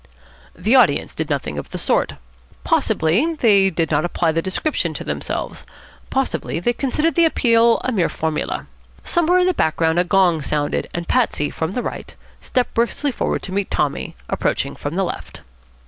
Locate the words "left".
15.05-15.41